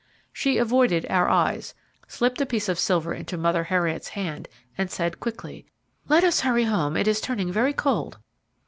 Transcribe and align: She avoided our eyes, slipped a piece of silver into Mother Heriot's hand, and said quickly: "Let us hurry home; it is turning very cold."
She 0.33 0.57
avoided 0.57 1.05
our 1.11 1.29
eyes, 1.29 1.75
slipped 2.07 2.41
a 2.41 2.45
piece 2.47 2.67
of 2.67 2.79
silver 2.79 3.13
into 3.13 3.37
Mother 3.37 3.65
Heriot's 3.65 4.07
hand, 4.07 4.47
and 4.75 4.89
said 4.89 5.19
quickly: 5.19 5.67
"Let 6.09 6.23
us 6.23 6.39
hurry 6.41 6.63
home; 6.63 6.97
it 6.97 7.07
is 7.07 7.21
turning 7.21 7.51
very 7.51 7.71
cold." 7.73 8.17